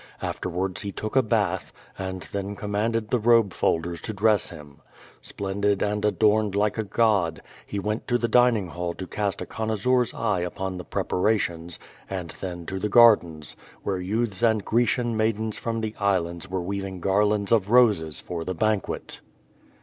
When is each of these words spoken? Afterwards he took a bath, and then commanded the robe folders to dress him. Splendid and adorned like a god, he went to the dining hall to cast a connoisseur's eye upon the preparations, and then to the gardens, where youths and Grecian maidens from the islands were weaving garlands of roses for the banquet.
Afterwards 0.23 0.81
he 0.81 0.91
took 0.91 1.15
a 1.15 1.21
bath, 1.21 1.71
and 1.95 2.21
then 2.31 2.55
commanded 2.55 3.11
the 3.11 3.19
robe 3.19 3.53
folders 3.53 4.01
to 4.01 4.13
dress 4.15 4.49
him. 4.49 4.81
Splendid 5.21 5.83
and 5.83 6.03
adorned 6.03 6.55
like 6.55 6.79
a 6.79 6.83
god, 6.83 7.39
he 7.67 7.77
went 7.77 8.07
to 8.07 8.17
the 8.17 8.27
dining 8.27 8.69
hall 8.69 8.95
to 8.95 9.05
cast 9.05 9.41
a 9.41 9.45
connoisseur's 9.45 10.11
eye 10.15 10.39
upon 10.39 10.79
the 10.79 10.83
preparations, 10.83 11.77
and 12.09 12.31
then 12.41 12.65
to 12.65 12.79
the 12.79 12.89
gardens, 12.89 13.55
where 13.83 13.99
youths 13.99 14.41
and 14.41 14.65
Grecian 14.65 15.15
maidens 15.15 15.55
from 15.55 15.81
the 15.81 15.93
islands 15.99 16.49
were 16.49 16.63
weaving 16.63 16.99
garlands 16.99 17.51
of 17.51 17.69
roses 17.69 18.19
for 18.19 18.43
the 18.43 18.55
banquet. 18.55 19.21